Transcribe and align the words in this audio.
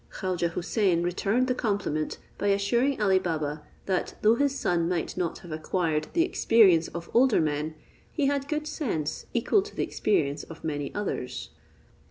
Khaujeh 0.13 0.49
Houssain 0.53 1.03
returned 1.03 1.47
the 1.47 1.53
compliment, 1.53 2.17
by 2.39 2.47
assuring 2.47 2.99
Ali 2.99 3.19
Baba, 3.19 3.61
that 3.85 4.15
though 4.23 4.33
his 4.33 4.57
son 4.57 4.89
might 4.89 5.15
not 5.15 5.37
have 5.45 5.51
acquired 5.51 6.07
the 6.13 6.23
experience 6.23 6.87
of 6.87 7.07
older 7.13 7.39
men, 7.39 7.75
he 8.11 8.25
had 8.25 8.47
good 8.47 8.65
sense 8.65 9.27
equal 9.31 9.61
to 9.61 9.75
the 9.75 9.83
experience 9.83 10.41
of 10.41 10.63
many 10.63 10.91
others. 10.95 11.51